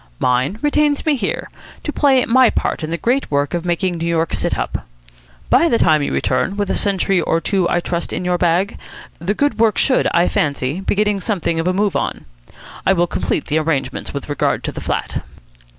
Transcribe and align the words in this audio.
Mine 0.17 0.57
retains 0.63 1.05
me 1.05 1.15
here, 1.15 1.51
to 1.83 1.93
play 1.93 2.25
my 2.25 2.49
part 2.49 2.83
in 2.83 2.89
the 2.89 2.97
great 2.97 3.29
work 3.29 3.53
of 3.53 3.63
making 3.65 3.99
New 3.99 4.07
York 4.07 4.33
sit 4.33 4.57
up. 4.57 4.87
By 5.51 5.69
the 5.69 5.77
time 5.77 6.01
you 6.01 6.11
return, 6.11 6.57
with 6.57 6.71
a 6.71 6.73
century 6.75 7.21
or 7.21 7.39
two, 7.39 7.69
I 7.69 7.81
trust, 7.81 8.11
in 8.11 8.25
your 8.25 8.39
bag, 8.39 8.79
the 9.19 9.35
good 9.35 9.59
work 9.59 9.77
should, 9.77 10.07
I 10.09 10.27
fancy, 10.27 10.79
be 10.79 10.95
getting 10.95 11.21
something 11.21 11.59
of 11.59 11.67
a 11.67 11.71
move 11.73 11.95
on. 11.95 12.25
I 12.83 12.93
will 12.93 13.05
complete 13.05 13.45
the 13.45 13.59
arrangements 13.59 14.11
with 14.11 14.27
regard 14.27 14.63
to 14.63 14.71
the 14.71 14.81
flat." 14.81 15.21